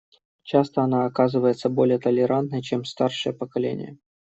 [0.43, 3.99] Часто она оказывается более толерантной, чем старшее поколение.